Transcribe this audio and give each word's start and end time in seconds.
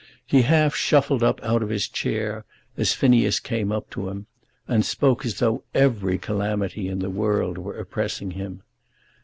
He 0.25 0.41
half 0.41 0.75
shuffled 0.75 1.21
up 1.21 1.39
out 1.43 1.61
of 1.61 1.69
his 1.69 1.87
chair 1.87 2.43
as 2.75 2.91
Phineas 2.93 3.39
came 3.39 3.71
up 3.71 3.87
to 3.91 4.09
him, 4.09 4.25
and 4.67 4.83
spoke 4.83 5.23
as 5.27 5.37
though 5.37 5.63
every 5.75 6.17
calamity 6.17 6.87
in 6.87 6.97
the 6.97 7.11
world 7.11 7.59
were 7.59 7.77
oppressing 7.77 8.31
him. 8.31 8.63